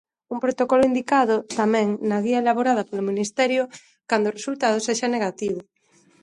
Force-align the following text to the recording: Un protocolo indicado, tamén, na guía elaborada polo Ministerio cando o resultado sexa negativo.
Un 0.33 0.39
protocolo 0.45 0.87
indicado, 0.91 1.35
tamén, 1.59 1.87
na 2.09 2.17
guía 2.25 2.41
elaborada 2.43 2.87
polo 2.89 3.07
Ministerio 3.11 3.63
cando 4.09 4.25
o 4.27 4.35
resultado 4.37 4.77
sexa 4.87 5.07
negativo. 5.15 5.59